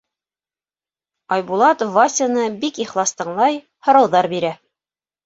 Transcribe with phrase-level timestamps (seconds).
[1.35, 4.53] Айбулат Васяны бик ихлас тыңлай, һорауҙар бирә: